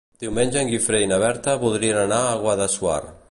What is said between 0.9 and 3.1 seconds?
i na Berta voldrien anar a Guadassuar.